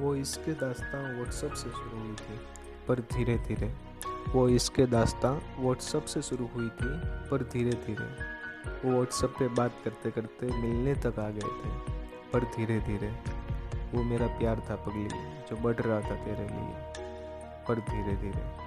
[0.00, 2.40] वो इसके दास्तां व्हाट्सअप से शुरू हुई थी।
[2.88, 3.74] पर धीरे धीरे।
[4.28, 6.88] वो इसके दास्तां व्हाट्सअप से शुरू हुई थी
[7.30, 8.36] पर धीरे धीरे।
[8.84, 11.70] वो व्हाट्सअप पे बात करते करते मिलने तक आ गए थे
[12.32, 13.14] पर धीरे धीरे।
[13.94, 15.08] वो मेरा प्यार था पगली
[15.44, 16.74] जो बढ़ रहा था तेरे लिए
[17.68, 18.65] पर धीरे धीरे।